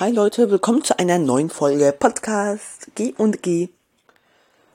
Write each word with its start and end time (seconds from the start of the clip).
Hi 0.00 0.10
Leute, 0.10 0.50
willkommen 0.50 0.82
zu 0.82 0.98
einer 0.98 1.18
neuen 1.18 1.50
Folge 1.50 1.92
Podcast 1.92 2.88
G 2.94 3.12
und 3.18 3.42
G. 3.42 3.68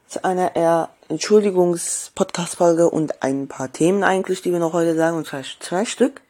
Zu 0.08 0.24
einer 0.24 0.56
eher 0.56 0.92
Entschuldigungs-Podcast-Folge 1.10 2.92
und 2.92 3.24
ein 3.24 3.48
paar 3.48 3.72
Themen 3.72 4.04
eigentlich, 4.04 4.44
die 4.44 4.52
wir 4.52 4.60
noch 4.60 4.74
heute 4.74 4.96
sagen, 4.96 5.18
und 5.18 5.26
zwar 5.26 5.42
zwei 5.62 5.84
Stück, 5.86 6.22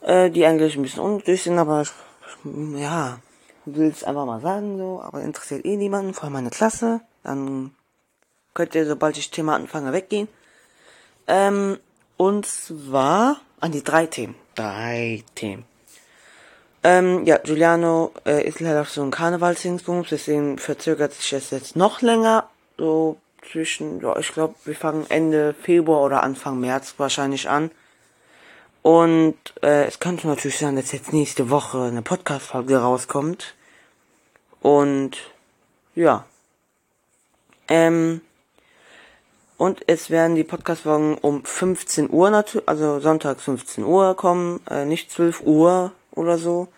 äh, 0.00 0.28
die 0.28 0.44
eigentlich 0.44 0.74
ein 0.74 0.82
bisschen 0.82 1.04
unnötig 1.04 1.44
sind, 1.44 1.56
aber 1.56 1.84
ja, 2.74 3.20
will 3.64 3.90
es 3.90 4.02
einfach 4.02 4.26
mal 4.26 4.40
sagen 4.40 4.76
so, 4.76 5.00
aber 5.00 5.20
interessiert 5.20 5.64
eh 5.64 5.76
niemanden, 5.76 6.14
vor 6.14 6.24
allem 6.24 6.32
meine 6.32 6.50
Klasse, 6.50 7.00
dann 7.22 7.76
könnt 8.54 8.74
ihr, 8.74 8.86
sobald 8.86 9.16
ich 9.18 9.30
Thema 9.30 9.54
anfange, 9.54 9.92
weggehen. 9.92 10.26
Ähm, 11.28 11.78
und 12.16 12.44
zwar 12.44 13.36
an 13.60 13.70
die 13.70 13.84
drei 13.84 14.06
Themen. 14.06 14.34
Drei 14.56 15.22
Themen. 15.36 15.64
Ähm, 16.86 17.24
ja, 17.24 17.38
Giuliano 17.38 18.12
äh, 18.26 18.46
ist 18.46 18.60
leider 18.60 18.82
auf 18.82 18.90
so 18.90 19.02
ein 19.02 19.10
Karnevalsdingsbums, 19.10 20.08
deswegen 20.10 20.58
verzögert 20.58 21.14
sich 21.14 21.32
es 21.32 21.50
jetzt 21.50 21.76
noch 21.76 22.02
länger. 22.02 22.50
So 22.76 23.16
zwischen, 23.50 24.02
ja, 24.02 24.14
ich 24.18 24.32
glaube, 24.32 24.54
wir 24.66 24.74
fangen 24.74 25.06
Ende 25.08 25.54
Februar 25.54 26.02
oder 26.02 26.22
Anfang 26.22 26.60
März 26.60 26.94
wahrscheinlich 26.98 27.48
an. 27.48 27.70
Und 28.82 29.38
äh, 29.62 29.86
es 29.86 29.98
könnte 29.98 30.26
natürlich 30.26 30.58
sein, 30.58 30.76
dass 30.76 30.92
jetzt 30.92 31.14
nächste 31.14 31.48
Woche 31.48 31.84
eine 31.84 32.02
Podcast-Folge 32.02 32.76
rauskommt. 32.76 33.54
Und 34.60 35.16
ja. 35.94 36.26
Ähm, 37.68 38.20
und 39.56 39.80
es 39.86 40.10
werden 40.10 40.36
die 40.36 40.44
Podcast-Folgen 40.44 41.16
um 41.16 41.46
15 41.46 42.10
Uhr 42.10 42.28
natürlich, 42.28 42.68
also 42.68 43.00
Sonntag 43.00 43.40
15 43.40 43.84
Uhr 43.84 44.14
kommen, 44.16 44.60
äh, 44.68 44.84
nicht 44.84 45.10
12 45.10 45.40
Uhr 45.40 45.92
oder 46.14 46.38
so. 46.38 46.68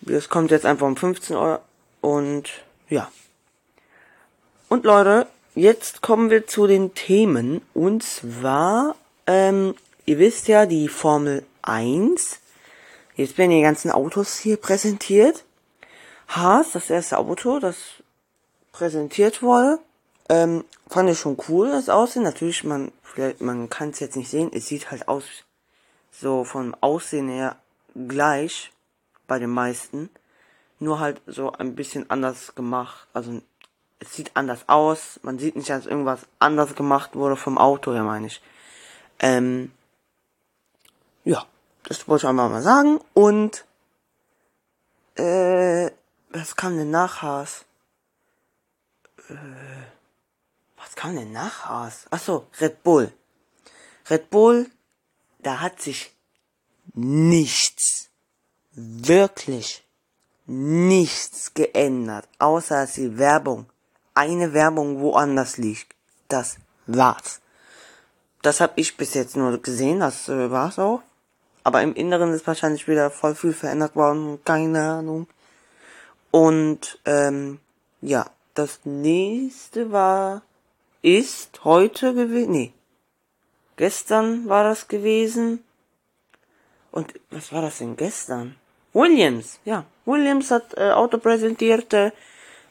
Das 0.00 0.28
kommt 0.28 0.50
jetzt 0.50 0.66
einfach 0.66 0.86
um 0.86 0.96
15 0.96 1.36
Uhr 1.36 1.60
und 2.00 2.50
ja. 2.88 3.10
Und 4.68 4.84
Leute, 4.84 5.26
jetzt 5.54 6.00
kommen 6.00 6.30
wir 6.30 6.46
zu 6.46 6.66
den 6.66 6.94
Themen. 6.94 7.60
Und 7.74 8.02
zwar, 8.02 8.94
ähm, 9.26 9.74
ihr 10.06 10.18
wisst 10.18 10.48
ja, 10.48 10.66
die 10.66 10.88
Formel 10.88 11.44
1. 11.62 12.38
Jetzt 13.16 13.36
werden 13.36 13.50
die 13.50 13.62
ganzen 13.62 13.90
Autos 13.90 14.38
hier 14.38 14.56
präsentiert. 14.56 15.44
Haas, 16.28 16.72
das 16.72 16.88
erste 16.88 17.18
Auto, 17.18 17.58
das 17.58 17.76
präsentiert 18.72 19.42
wurde. 19.42 19.78
Ähm, 20.28 20.64
fand 20.88 21.10
ich 21.10 21.18
schon 21.18 21.36
cool, 21.48 21.70
das 21.70 21.88
Aussehen. 21.88 22.22
Natürlich, 22.22 22.64
man, 22.64 22.92
man 23.40 23.68
kann 23.68 23.90
es 23.90 24.00
jetzt 24.00 24.16
nicht 24.16 24.30
sehen. 24.30 24.50
Es 24.54 24.68
sieht 24.68 24.90
halt 24.90 25.08
aus, 25.08 25.24
so 26.12 26.44
vom 26.44 26.74
Aussehen 26.80 27.28
her 27.28 27.56
gleich 27.94 28.72
bei 29.26 29.38
den 29.38 29.50
meisten. 29.50 30.10
Nur 30.78 30.98
halt 30.98 31.20
so 31.26 31.52
ein 31.52 31.74
bisschen 31.74 32.08
anders 32.10 32.54
gemacht. 32.54 33.06
Also, 33.12 33.42
es 33.98 34.14
sieht 34.14 34.30
anders 34.34 34.68
aus. 34.68 35.20
Man 35.22 35.38
sieht 35.38 35.56
nicht, 35.56 35.68
dass 35.68 35.86
irgendwas 35.86 36.26
anders 36.38 36.74
gemacht 36.74 37.14
wurde 37.14 37.36
vom 37.36 37.58
Auto 37.58 37.92
her, 37.92 38.02
meine 38.02 38.28
ich. 38.28 38.42
Ähm, 39.18 39.72
ja, 41.24 41.44
das 41.84 42.08
wollte 42.08 42.24
ich 42.24 42.28
einfach 42.28 42.48
mal 42.48 42.62
sagen. 42.62 43.00
Und, 43.12 43.66
äh, 45.16 45.90
was 46.30 46.56
kam 46.56 46.76
denn 46.76 46.90
nach 46.90 47.22
Haas? 47.22 47.66
Äh, 49.28 49.34
was 50.76 50.96
kam 50.96 51.14
denn 51.14 51.32
nach 51.32 51.66
Haas? 51.66 52.06
Ach 52.10 52.20
so, 52.20 52.46
Red 52.60 52.82
Bull. 52.82 53.12
Red 54.08 54.30
Bull, 54.30 54.70
da 55.40 55.60
hat 55.60 55.80
sich 55.80 56.12
nichts, 56.94 58.10
wirklich 58.72 59.84
nichts 60.46 61.54
geändert, 61.54 62.28
außer 62.38 62.82
dass 62.82 62.94
die 62.94 63.18
Werbung, 63.18 63.66
eine 64.14 64.52
Werbung 64.52 65.00
woanders 65.00 65.58
liegt. 65.58 65.94
Das 66.28 66.56
war's. 66.86 67.40
Das 68.42 68.60
habe 68.60 68.72
ich 68.76 68.96
bis 68.96 69.14
jetzt 69.14 69.36
nur 69.36 69.60
gesehen, 69.62 70.00
das 70.00 70.28
äh, 70.28 70.50
war's 70.50 70.78
auch. 70.78 71.02
Aber 71.62 71.82
im 71.82 71.94
Inneren 71.94 72.32
ist 72.32 72.46
wahrscheinlich 72.46 72.88
wieder 72.88 73.10
voll 73.10 73.34
viel 73.34 73.52
verändert 73.52 73.94
worden, 73.94 74.40
keine 74.44 74.82
Ahnung. 74.82 75.26
Und 76.30 76.98
ähm, 77.04 77.60
ja, 78.00 78.30
das 78.54 78.80
nächste 78.84 79.92
war 79.92 80.42
ist 81.02 81.64
heute 81.64 82.14
gewesen. 82.14 82.52
Nee. 82.52 82.72
Gestern 83.76 84.48
war 84.48 84.64
das 84.64 84.88
gewesen. 84.88 85.64
Und 86.90 87.14
was 87.30 87.52
war 87.52 87.62
das 87.62 87.78
denn 87.78 87.96
gestern? 87.96 88.56
Williams, 88.92 89.60
ja. 89.64 89.84
Williams 90.04 90.50
hat 90.50 90.76
äh, 90.76 90.90
Auto 90.90 91.18
präsentiert. 91.18 91.92
Äh, 91.94 92.10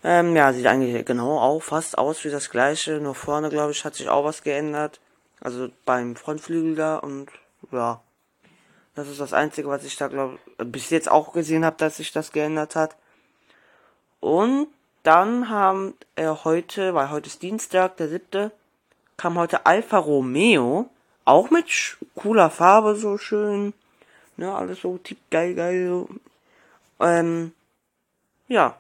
ähm, 0.03 0.35
ja, 0.35 0.53
sieht 0.53 0.65
eigentlich 0.65 1.05
genau 1.05 1.39
auch 1.39 1.61
fast 1.61 1.97
aus 1.97 2.23
wie 2.23 2.29
das 2.29 2.49
gleiche. 2.49 2.99
Nur 2.99 3.15
vorne, 3.15 3.49
glaube 3.49 3.71
ich, 3.71 3.83
hat 3.85 3.95
sich 3.95 4.09
auch 4.09 4.23
was 4.23 4.43
geändert. 4.43 4.99
Also 5.41 5.69
beim 5.85 6.15
Frontflügel 6.15 6.75
da 6.75 6.97
und 6.97 7.27
ja. 7.71 8.01
Das 8.95 9.07
ist 9.07 9.21
das 9.21 9.33
Einzige, 9.33 9.69
was 9.69 9.85
ich 9.85 9.95
da, 9.95 10.07
glaube 10.07 10.39
bis 10.57 10.89
jetzt 10.89 11.09
auch 11.09 11.31
gesehen 11.31 11.63
habe, 11.63 11.77
dass 11.77 11.97
sich 11.97 12.11
das 12.11 12.31
geändert 12.31 12.75
hat. 12.75 12.97
Und 14.19 14.67
dann 15.03 15.49
haben 15.49 15.93
äh, 16.15 16.27
heute, 16.27 16.93
weil 16.93 17.09
heute 17.09 17.27
ist 17.27 17.41
Dienstag, 17.41 17.95
der 17.97 18.09
siebte, 18.09 18.51
kam 19.15 19.37
heute 19.37 19.65
Alfa 19.65 19.97
Romeo, 19.97 20.89
auch 21.23 21.49
mit 21.49 21.97
cooler 22.15 22.49
Farbe, 22.49 22.95
so 22.95 23.17
schön, 23.17 23.73
ne, 24.39 24.55
alles 24.55 24.81
so 24.81 24.97
tipp 24.97 25.19
geil, 25.29 25.53
geil, 25.55 25.87
so. 25.87 26.09
Ähm, 26.99 27.53
ja. 28.47 28.79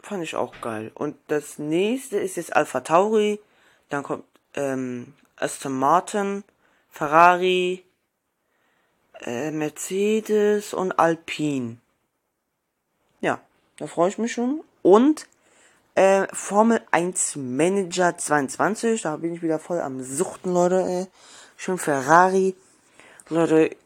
Fand 0.00 0.22
ich 0.22 0.36
auch 0.36 0.60
geil. 0.60 0.90
Und 0.94 1.16
das 1.28 1.58
nächste 1.58 2.18
ist 2.18 2.36
jetzt 2.36 2.54
Alpha 2.54 2.80
Tauri, 2.80 3.40
dann 3.88 4.02
kommt, 4.02 4.24
ähm, 4.54 5.14
Aston 5.36 5.78
Martin, 5.78 6.44
Ferrari, 6.90 7.84
äh, 9.20 9.50
Mercedes 9.50 10.74
und 10.74 10.98
Alpine. 10.98 11.78
Ja. 13.20 13.40
Da 13.78 13.86
freue 13.86 14.08
ich 14.08 14.18
mich 14.18 14.32
schon. 14.32 14.62
Und 14.82 15.26
äh, 15.94 16.26
Formel 16.32 16.80
1 16.90 17.36
Manager 17.36 18.16
22, 18.16 19.02
da 19.02 19.16
bin 19.16 19.34
ich 19.34 19.42
wieder 19.42 19.58
voll 19.58 19.80
am 19.80 20.02
Suchten, 20.02 20.52
Leute. 20.52 20.82
Ey. 20.82 21.06
Schön 21.56 21.78
Ferrari. 21.78 22.54
Leute, 23.30 23.76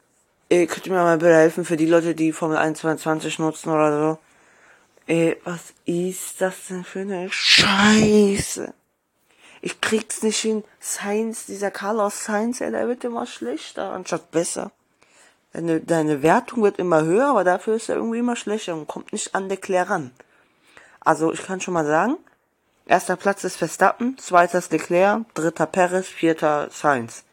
ey, 0.48 0.66
könnt 0.66 0.86
ihr 0.86 0.92
mir 0.92 1.03
mal 1.03 1.19
bitte 1.19 1.34
helfen 1.34 1.64
für 1.64 1.76
die 1.76 1.86
Leute, 1.86 2.14
die 2.14 2.32
Formel 2.32 2.56
1 2.56 2.81
22 2.81 3.38
nutzen 3.38 3.70
oder 3.70 3.98
so? 3.98 4.19
Ey, 5.06 5.41
was 5.44 5.72
ist 5.84 6.41
das 6.41 6.54
denn 6.69 6.84
für 6.84 7.00
eine 7.00 7.28
Scheiße? 7.31 8.75
Ich 9.60 9.81
krieg's 9.81 10.22
nicht 10.22 10.38
hin. 10.38 10.64
Science, 10.81 11.47
dieser 11.47 11.70
Carlos 11.70 12.25
Sainz, 12.25 12.60
ey, 12.60 12.70
der 12.70 12.88
wird 12.88 13.04
immer 13.04 13.26
schlechter 13.26 13.92
anstatt 13.92 14.31
besser. 14.31 14.70
Deine, 15.53 15.81
deine 15.81 16.22
Wertung 16.22 16.62
wird 16.62 16.78
immer 16.78 17.03
höher, 17.03 17.28
aber 17.28 17.42
dafür 17.42 17.76
ist 17.76 17.88
er 17.88 17.97
irgendwie 17.97 18.19
immer 18.19 18.36
schlechter 18.36 18.75
und 18.75 18.86
kommt 18.86 19.12
nicht 19.12 19.34
an 19.34 19.48
Leclerc 19.48 19.91
ran. 19.91 20.12
Also 21.00 21.32
ich 21.32 21.44
kann 21.44 21.60
schon 21.60 21.75
mal 21.75 21.86
sagen, 21.86 22.16
erster 22.86 23.16
Platz 23.16 23.44
ist 23.44 23.56
Verstappen, 23.56 24.19
zweiter 24.19 24.59
ist 24.59 24.72
Leclerc, 24.72 25.22
dritter 25.34 25.66
Perez, 25.66 26.06
vierter 26.06 26.69
Sainz. 26.70 27.25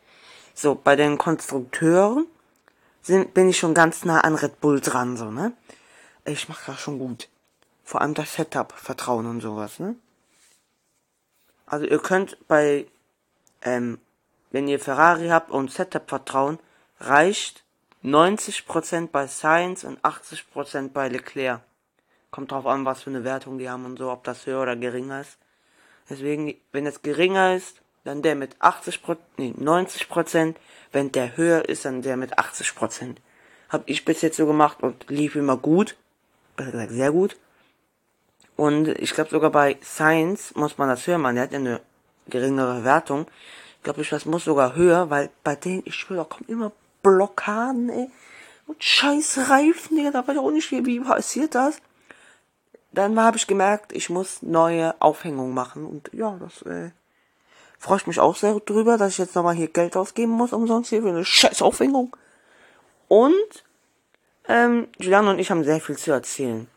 So, 0.54 0.76
bei 0.76 0.96
den 0.96 1.18
Konstrukteuren 1.18 2.26
sind, 3.06 3.34
bin 3.34 3.50
ich 3.50 3.58
schon 3.58 3.74
ganz 3.74 4.04
nah 4.04 4.22
an 4.22 4.36
Red 4.36 4.60
Bull 4.62 4.82
dran, 4.82 5.16
so, 5.16 5.30
ne? 5.30 5.54
Ich 6.26 6.50
mach 6.50 6.66
das 6.66 6.80
schon 6.80 6.98
gut. 6.98 7.30
Vor 7.84 8.02
allem 8.02 8.16
das 8.16 8.34
Setup, 8.34 8.74
Vertrauen 8.74 9.28
und 9.28 9.42
sowas, 9.42 9.80
ne? 9.80 9.96
Also 11.68 11.86
ihr 11.86 12.00
könnt 12.00 12.38
bei, 12.48 12.88
ähm, 13.62 14.00
wenn 14.52 14.68
ihr 14.68 14.80
Ferrari 14.80 15.28
habt 15.28 15.52
und 15.52 15.72
Setup 15.72 16.08
Vertrauen, 16.08 16.60
reicht 17.00 17.64
90% 18.04 19.08
bei 19.12 19.28
Science 19.28 19.84
und 19.84 20.00
80% 20.04 20.90
bei 20.90 21.08
Leclerc. 21.08 21.62
Kommt 22.32 22.52
drauf 22.52 22.66
an, 22.66 22.86
was 22.86 23.04
für 23.04 23.10
eine 23.12 23.24
Wertung 23.24 23.58
die 23.58 23.70
haben 23.70 23.86
und 23.86 23.98
so, 23.98 24.12
ob 24.12 24.24
das 24.24 24.46
höher 24.46 24.62
oder 24.62 24.76
geringer 24.76 25.22
ist. 25.22 25.38
Deswegen, 26.10 26.56
wenn 26.72 26.86
es 26.86 27.02
geringer 27.02 27.56
ist, 27.56 27.82
dann 28.06 28.22
der 28.22 28.36
mit 28.36 28.56
80%, 28.62 29.18
nee, 29.38 29.54
90%. 29.60 30.56
Wenn 30.92 31.12
der 31.12 31.36
höher 31.36 31.68
ist, 31.68 31.84
dann 31.84 32.02
der 32.02 32.16
mit 32.16 32.40
80%. 32.40 33.18
Hab 33.68 33.84
ich 33.88 34.06
bis 34.06 34.22
jetzt 34.22 34.38
so 34.38 34.46
gemacht 34.46 34.82
und 34.82 35.10
lief 35.10 35.36
immer 35.36 35.58
gut. 35.58 35.98
Besser 36.56 36.72
gesagt, 36.72 36.92
sehr 36.92 37.12
gut. 37.12 37.36
Und 38.56 38.88
ich 38.88 39.14
glaube 39.14 39.32
sogar 39.32 39.50
bei 39.50 39.78
Science 39.84 40.56
muss 40.56 40.78
man 40.78 40.88
das 40.88 41.06
höher 41.06 41.18
machen. 41.18 41.36
Der 41.36 41.44
hat 41.44 41.52
ja 41.52 41.60
eine 41.60 41.82
geringere 42.28 42.86
Wertung. 42.86 43.28
Ich 43.78 43.84
glaube, 43.84 44.02
ich 44.02 44.10
das 44.10 44.26
muss 44.26 44.46
sogar 44.46 44.76
höher, 44.76 45.10
weil 45.10 45.30
bei 45.44 45.56
denen, 45.56 45.82
ich 45.86 45.96
schwöre, 45.96 46.20
da 46.20 46.24
kommt 46.24 46.50
immer 46.50 46.72
Blockaden, 47.04 47.90
ey. 47.90 48.10
Und 48.68 48.84
scheiß 48.84 49.50
Reifen, 49.50 49.98
Digga, 49.98 50.12
da 50.12 50.28
weiß 50.28 50.36
ich 50.36 50.42
auch 50.42 50.52
nicht, 50.52 50.72
wie, 50.72 50.86
wie 50.86 51.00
passiert 51.00 51.54
das. 51.54 51.78
Dann 52.94 53.20
habe 53.20 53.38
ich 53.38 53.46
gemerkt, 53.46 53.94
ich 53.94 54.10
muss 54.10 54.42
neue 54.42 55.00
Aufhängungen 55.02 55.54
machen. 55.54 55.86
Und 55.86 56.10
ja, 56.14 56.38
das 56.40 56.62
äh, 56.64 56.92
freue 57.80 57.98
ich 57.98 58.08
mich 58.08 58.20
auch 58.20 58.36
sehr 58.36 58.60
drüber, 58.60 58.98
dass 58.98 59.14
ich 59.14 59.18
jetzt 59.18 59.36
nochmal 59.36 59.56
hier 59.56 59.68
Geld 59.68 59.96
ausgeben 59.96 60.32
muss, 60.32 60.54
umsonst 60.54 60.90
hier 60.90 61.02
für 61.02 61.10
eine 61.10 61.26
scheiß 61.26 61.62
Aufhängung. 61.62 62.16
Und 63.08 63.64
Ähm, 64.48 64.88
Giuliano 65.00 65.32
und 65.32 65.40
ich 65.40 65.50
haben 65.50 65.64
sehr 65.64 65.82
viel 65.82 65.98
zu 65.98 66.12
erzählen. 66.12 66.68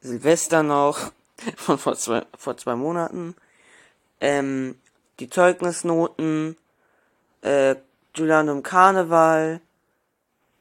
Silvester 0.00 0.62
noch, 0.62 1.12
von 1.56 1.78
vor 1.78 1.96
zwei, 1.96 2.24
vor 2.38 2.56
zwei 2.56 2.76
Monaten. 2.76 3.34
Ähm, 4.20 4.78
die 5.18 5.28
Zeugnisnoten, 5.28 6.56
äh, 7.42 7.76
Giuliano 8.12 8.52
im 8.52 8.62
Karneval. 8.62 9.60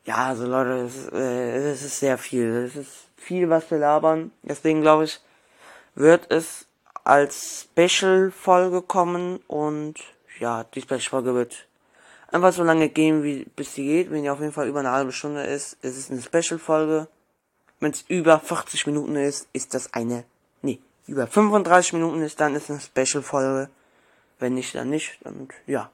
Ja, 0.06 0.28
also 0.30 0.48
Leute, 0.48 0.86
es, 0.86 1.08
äh, 1.14 1.72
es 1.72 1.84
ist 1.84 2.00
sehr 2.00 2.18
viel. 2.18 2.50
Es 2.50 2.76
ist 2.76 2.92
viel, 3.18 3.50
was 3.50 3.70
wir 3.70 3.78
labern. 3.78 4.32
Deswegen 4.42 4.82
glaube 4.82 5.06
ich, 5.06 5.22
wird 5.96 6.32
es 6.32 6.66
als 7.04 7.68
Special-Folge 7.72 8.82
kommen 8.82 9.38
und 9.48 9.96
ja, 10.40 10.64
die 10.64 10.82
Special-Folge 10.82 11.34
wird 11.36 11.68
einfach 12.32 12.54
so 12.54 12.64
lange 12.64 12.90
gehen, 12.90 13.24
wie 13.24 13.46
bis 13.56 13.76
sie 13.76 13.86
geht. 13.86 14.12
Wenn 14.12 14.24
die 14.24 14.30
auf 14.30 14.40
jeden 14.40 14.54
Fall 14.54 14.68
über 14.68 14.80
eine 14.80 14.92
halbe 14.92 15.12
Stunde 15.12 15.44
ist, 15.44 15.78
ist 15.82 15.98
es 15.98 16.10
eine 16.10 16.22
Special-Folge. 16.22 17.08
Wenn 17.80 17.92
es 17.92 18.04
über 18.08 18.40
40 18.40 18.88
Minuten 18.88 19.16
ist, 19.16 19.48
ist 19.54 19.74
das 19.74 19.94
eine, 19.94 20.24
nee, 20.62 20.80
über 21.08 21.28
35 21.28 21.94
Minuten 21.94 22.22
ist, 22.22 22.40
dann 22.40 22.56
ist 22.56 22.70
es 22.70 22.92
eine 22.96 23.06
Special-Folge. 23.06 23.70
Wenn 24.40 24.56
nicht, 24.56 24.76
dann 24.76 24.90
nicht. 24.90 25.20
Und 25.24 25.54
ja. 25.68 25.92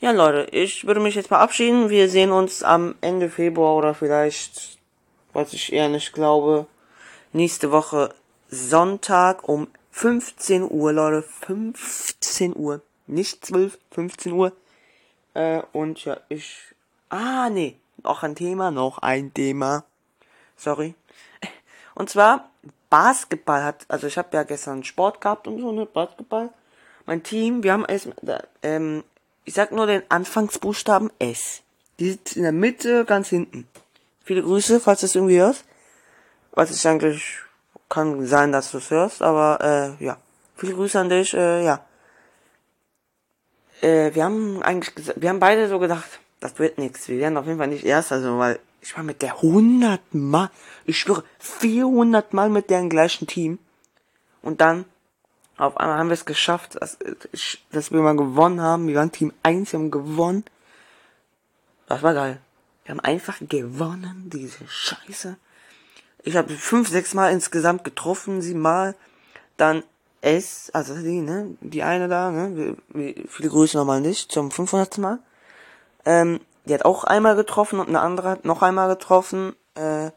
Ja, 0.00 0.12
Leute, 0.12 0.48
ich 0.52 0.86
würde 0.86 1.00
mich 1.00 1.14
jetzt 1.14 1.30
mal 1.30 1.40
abschieden. 1.40 1.90
Wir 1.90 2.08
sehen 2.08 2.30
uns 2.30 2.62
am 2.62 2.94
Ende 3.00 3.28
Februar 3.28 3.74
oder 3.74 3.94
vielleicht, 3.94 4.78
was 5.32 5.52
ich 5.52 5.72
eher 5.72 5.88
nicht 5.88 6.12
glaube, 6.12 6.66
nächste 7.32 7.70
Woche 7.70 8.14
Sonntag 8.48 9.48
um 9.48 9.68
15 9.90 10.70
Uhr, 10.70 10.92
Leute. 10.92 11.22
15 11.22 12.56
Uhr. 12.56 12.80
Nicht 13.06 13.44
12, 13.44 13.78
15 13.90 14.32
Uhr. 14.32 14.52
Äh, 15.34 15.62
und 15.72 16.04
ja, 16.04 16.18
ich. 16.28 16.74
Ah, 17.08 17.50
nee. 17.50 17.76
Noch 18.02 18.22
ein 18.22 18.34
Thema, 18.34 18.70
noch 18.70 18.98
ein 18.98 19.34
Thema. 19.34 19.84
Sorry. 20.56 20.94
Und 21.94 22.10
zwar, 22.10 22.50
Basketball 22.90 23.64
hat, 23.64 23.86
also 23.88 24.06
ich 24.06 24.16
habe 24.16 24.36
ja 24.36 24.44
gestern 24.44 24.84
Sport 24.84 25.20
gehabt 25.20 25.46
und 25.46 25.60
so, 25.60 25.72
ne, 25.72 25.84
Basketball. 25.84 26.50
Mein 27.06 27.22
Team, 27.22 27.62
wir 27.62 27.72
haben 27.72 27.84
es, 27.86 28.08
ähm, 28.62 29.04
ich 29.44 29.54
sag 29.54 29.72
nur 29.72 29.86
den 29.86 30.02
Anfangsbuchstaben 30.08 31.10
S. 31.18 31.62
Die 31.98 32.10
sitzt 32.10 32.36
in 32.36 32.42
der 32.42 32.52
Mitte, 32.52 33.04
ganz 33.04 33.28
hinten. 33.28 33.66
Viele 34.24 34.42
Grüße, 34.42 34.78
falls 34.78 35.00
du 35.00 35.06
es 35.06 35.14
irgendwie 35.14 35.38
hörst. 35.38 35.64
Was 36.52 36.70
ich 36.70 36.86
eigentlich, 36.86 37.38
kann 37.88 38.26
sein, 38.26 38.52
dass 38.52 38.70
du 38.70 38.78
es 38.78 38.90
hörst, 38.90 39.22
aber, 39.22 39.96
äh, 40.00 40.04
ja. 40.04 40.18
Viele 40.56 40.74
Grüße 40.74 40.98
an 40.98 41.08
dich, 41.08 41.34
äh, 41.34 41.64
ja. 41.64 41.84
Äh, 43.80 44.14
wir 44.14 44.24
haben 44.24 44.62
eigentlich 44.62 44.92
wir 45.16 45.28
haben 45.28 45.38
beide 45.38 45.68
so 45.68 45.78
gedacht, 45.78 46.20
das 46.40 46.58
wird 46.58 46.78
nichts. 46.78 47.08
Wir 47.08 47.18
werden 47.18 47.36
auf 47.36 47.46
jeden 47.46 47.58
Fall 47.58 47.68
nicht 47.68 47.84
erst, 47.84 48.12
also, 48.12 48.38
weil 48.38 48.58
ich 48.80 48.96
war 48.96 49.04
mit 49.04 49.22
der 49.22 49.36
100 49.36 50.14
Mal, 50.14 50.50
ich 50.84 50.98
schwöre, 50.98 51.24
400 51.38 52.32
Mal 52.32 52.48
mit 52.48 52.70
deren 52.70 52.88
gleichen 52.88 53.26
Team. 53.26 53.58
Und 54.42 54.60
dann, 54.60 54.84
auf 55.56 55.76
einmal 55.76 55.98
haben 55.98 56.08
wir 56.08 56.14
es 56.14 56.24
geschafft, 56.24 56.80
dass, 56.80 56.98
dass 57.72 57.92
wir 57.92 58.00
mal 58.00 58.16
gewonnen 58.16 58.60
haben. 58.60 58.86
Wir 58.86 58.96
waren 58.96 59.12
Team 59.12 59.32
1, 59.42 59.72
wir 59.72 59.80
haben 59.80 59.90
gewonnen. 59.90 60.44
Das 61.86 62.02
war 62.02 62.14
geil. 62.14 62.40
Wir 62.84 62.92
haben 62.92 63.00
einfach 63.00 63.38
gewonnen, 63.40 64.30
diese 64.32 64.66
Scheiße. 64.66 65.36
Ich 66.22 66.36
habe 66.36 66.52
fünf, 66.54 66.88
sechs 66.88 67.14
Mal 67.14 67.32
insgesamt 67.32 67.84
getroffen, 67.84 68.42
sieben 68.42 68.60
Mal. 68.60 68.94
Dann 69.56 69.82
S, 70.20 70.70
also 70.72 70.94
die, 70.94 71.20
ne, 71.20 71.56
die 71.60 71.82
eine 71.82 72.08
da, 72.08 72.30
ne, 72.30 72.76
viele 73.28 73.48
Grüße 73.48 73.76
nochmal 73.76 74.00
nicht, 74.00 74.32
zum 74.32 74.50
500. 74.50 74.98
Mal. 74.98 75.18
Ähm, 76.04 76.40
die 76.64 76.74
hat 76.74 76.84
auch 76.84 77.04
einmal 77.04 77.36
getroffen 77.36 77.78
und 77.80 77.88
eine 77.88 78.00
andere 78.00 78.30
hat 78.30 78.44
noch 78.44 78.62
einmal 78.62 78.88
getroffen. 78.88 79.54
Äh, 79.74 80.10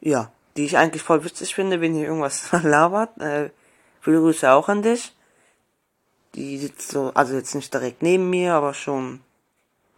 ja, 0.00 0.32
die 0.56 0.64
ich 0.64 0.78
eigentlich 0.78 1.02
voll 1.02 1.24
witzig 1.24 1.54
finde, 1.54 1.80
wenn 1.80 1.94
hier 1.94 2.06
irgendwas 2.06 2.50
labert. 2.62 3.18
Äh, 3.20 3.50
viele 4.00 4.20
Grüße 4.20 4.50
auch 4.50 4.68
an 4.68 4.82
dich. 4.82 5.14
Die 6.34 6.58
sitzt 6.58 6.90
so, 6.90 7.10
also 7.14 7.34
jetzt 7.34 7.54
nicht 7.54 7.72
direkt 7.74 8.02
neben 8.02 8.30
mir, 8.30 8.54
aber 8.54 8.72
schon 8.72 9.20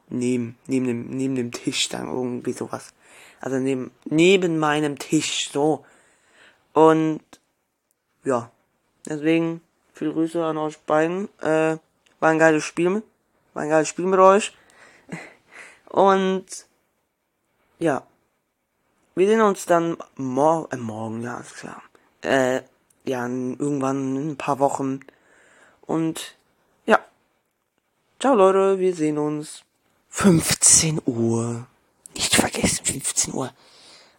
neben, 0.08 0.56
neben 0.66 0.86
dem, 0.86 1.10
neben 1.10 1.34
dem 1.34 1.52
Tisch 1.52 1.88
dann 1.88 2.08
irgendwie 2.08 2.52
sowas. 2.52 2.92
Also 3.42 3.58
neben, 3.58 3.90
neben 4.04 4.58
meinem 4.58 5.00
Tisch, 5.00 5.50
so. 5.50 5.84
Und, 6.72 7.20
ja. 8.24 8.50
Deswegen, 9.04 9.60
viele 9.92 10.12
Grüße 10.12 10.42
an 10.44 10.58
euch 10.58 10.78
beiden. 10.78 11.28
Äh, 11.40 11.76
war 12.20 12.30
ein 12.30 12.38
geiles 12.38 12.62
Spiel. 12.62 13.02
War 13.52 13.64
ein 13.64 13.68
geiles 13.68 13.88
Spiel 13.88 14.06
mit 14.06 14.20
euch. 14.20 14.56
Und 15.88 16.46
ja, 17.80 18.06
wir 19.16 19.26
sehen 19.26 19.40
uns 19.40 19.66
dann 19.66 19.96
mor 20.14 20.68
äh, 20.70 20.76
morgen, 20.76 21.20
ja, 21.22 21.40
ist 21.40 21.56
klar. 21.56 21.82
Äh, 22.22 22.62
ja, 23.04 23.26
irgendwann 23.26 24.16
in 24.16 24.30
ein 24.30 24.36
paar 24.36 24.60
Wochen. 24.60 25.00
Und 25.80 26.36
ja. 26.86 27.00
Ciao 28.20 28.36
Leute, 28.36 28.78
wir 28.78 28.94
sehen 28.94 29.18
uns. 29.18 29.64
15 30.10 31.02
Uhr. 31.06 31.66
Vergessen, 32.52 32.84
15 32.84 33.34
Uhr. 33.34 33.52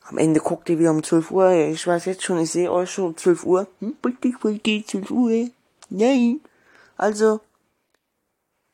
Am 0.06 0.18
Ende 0.18 0.40
guckt 0.40 0.68
ihr 0.70 0.80
wieder 0.80 0.92
um 0.92 1.04
12 1.04 1.32
Uhr. 1.32 1.52
Ich 1.52 1.86
weiß 1.86 2.06
jetzt 2.06 2.24
schon, 2.24 2.40
ich 2.40 2.52
sehe 2.52 2.72
euch 2.72 2.92
schon 2.92 3.06
um 3.06 3.18
12 3.18 3.46
Uhr. 3.46 3.68
Hm, 3.80 3.96
bitte, 4.02 4.34
bitte, 4.42 4.86
12 4.86 5.12
Uhr. 5.12 5.50
Nein. 5.90 6.42
Also. 6.98 7.42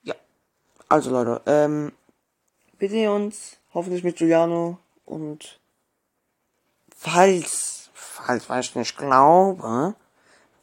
Ja. 0.04 0.16
Also 0.88 1.12
Leute, 1.12 1.42
ähm, 1.46 1.92
wir 2.78 2.90
sehen 2.90 3.10
uns 3.10 3.58
hoffentlich 3.74 4.04
mit 4.04 4.18
Giuliano 4.18 4.80
und 5.06 5.60
falls, 6.96 7.90
falls 7.94 8.50
weil 8.50 8.62
ich 8.62 8.76
nicht 8.76 8.98
glaube, 8.98 9.96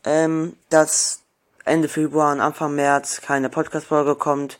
ähm, 0.04 0.56
dass 0.70 1.20
Ende 1.64 1.88
Februar 1.88 2.32
und 2.32 2.40
Anfang 2.40 2.74
März 2.74 3.20
keine 3.20 3.50
Podcast-Folge 3.50 4.16
kommt, 4.16 4.58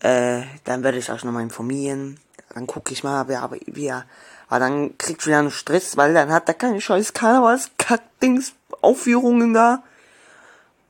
äh, 0.00 0.42
dann 0.64 0.82
werde 0.82 0.98
ich 0.98 1.10
euch 1.10 1.24
nochmal 1.24 1.42
informieren. 1.42 2.18
Dann 2.56 2.66
gucke 2.66 2.94
ich 2.94 3.04
mal, 3.04 3.28
wer, 3.28 3.42
aber, 3.42 3.58
wer, 3.66 4.06
aber 4.48 4.60
dann 4.60 4.96
kriegt 4.96 5.20
Giuliano 5.20 5.50
Stress, 5.50 5.98
weil 5.98 6.14
dann 6.14 6.32
hat 6.32 6.48
er 6.48 6.54
keine 6.54 6.80
scheiß 6.80 7.12
Karnevals-Kack-Dings, 7.12 8.54
Aufführungen 8.80 9.52
da. 9.52 9.82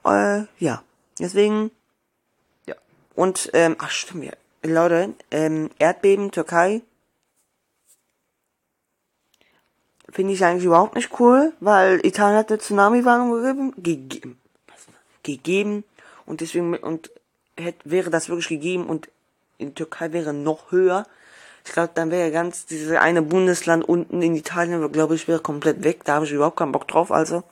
Äh, 0.05 0.45
ja. 0.61 0.85
Deswegen, 1.19 1.73
ja. 2.67 2.77
Und, 3.17 3.51
ähm, 3.53 3.75
ach 3.81 3.91
stimmt, 3.91 4.27
ja. 4.27 4.33
Leute, 4.63 5.15
ähm, 5.33 5.71
Erdbeben, 5.81 6.31
Türkei. 6.31 6.83
Finde 10.09 10.35
ich 10.35 10.45
eigentlich 10.45 10.67
überhaupt 10.67 10.95
nicht 10.95 11.19
cool, 11.19 11.53
weil 11.59 11.99
Italien 12.07 12.39
hat 12.39 12.51
eine 12.51 12.61
Tsunami-Warnung 12.61 13.41
gegeben, 13.43 13.75
gegeben, 13.83 14.39
gegeben 15.25 15.85
und 16.27 16.43
deswegen, 16.43 16.77
und 16.77 17.11
hätte, 17.59 17.91
wäre 17.91 18.11
das 18.11 18.29
wirklich 18.29 18.47
gegeben 18.47 18.87
und 18.87 19.11
in 19.59 19.75
Türkei 19.75 20.13
wäre 20.13 20.33
noch 20.33 20.71
höher. 20.71 21.09
Ich 21.67 21.73
glaube, 21.73 21.91
dann 21.95 22.13
wäre 22.13 22.31
ganz 22.31 22.65
diese 22.65 23.01
eine 23.01 23.23
Bundesland 23.23 23.85
unten 23.85 24.23
in 24.23 24.37
Italien, 24.37 24.91
glaube 24.93 25.17
ich, 25.17 25.27
wäre 25.27 25.41
komplett 25.41 25.83
weg. 25.83 26.05
Da 26.05 26.15
habe 26.15 26.25
ich 26.25 26.31
überhaupt 26.31 26.57
keinen 26.57 26.71
Bock 26.71 26.87
drauf. 26.87 27.11
Also, 27.11 27.43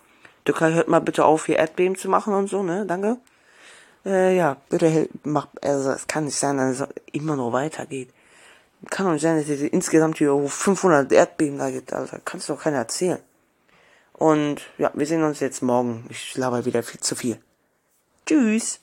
Türkei 0.45 0.73
hört 0.73 0.89
mal 0.89 1.01
bitte 1.01 1.25
auf, 1.25 1.47
hier 1.47 1.57
Erdbeben 1.57 1.97
zu 1.97 2.09
machen 2.09 2.33
und 2.33 2.49
so, 2.49 2.63
ne? 2.63 2.87
Danke. 2.87 3.19
Äh, 4.07 4.37
ja, 4.37 4.57
bitte 4.69 5.09
mach, 5.25 5.49
also 5.63 5.91
es 5.91 6.07
kann 6.07 6.27
nicht 6.27 6.39
sein, 6.39 6.59
dass 6.59 6.81
es 6.81 6.89
immer 7.11 7.35
noch 7.35 7.53
weitergeht. 7.53 8.11
Kann 8.89 9.07
doch 9.07 9.15
nicht 9.15 9.23
sein, 9.23 9.37
dass 9.37 9.49
es 9.49 9.63
insgesamt 9.63 10.19
hier 10.19 10.39
500 10.39 11.11
Erdbeben 11.11 11.59
da 11.59 11.71
gibt, 11.71 11.93
also 11.93 12.17
kannst 12.25 12.49
du 12.49 12.53
doch 12.53 12.63
keiner 12.63 12.79
erzählen. 12.79 13.19
Und 14.13 14.61
ja, 14.79 14.93
wir 14.95 15.07
sehen 15.07 15.25
uns 15.25 15.41
jetzt 15.41 15.61
morgen. 15.61 16.07
Ich 16.09 16.37
laber 16.37 16.65
wieder 16.65 16.85
viel 16.85 17.01
zu 17.01 17.17
viel. 17.17 17.39
Tschüss. 18.27 18.79